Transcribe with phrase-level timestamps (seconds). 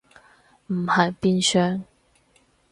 [0.69, 1.83] 唔係變上？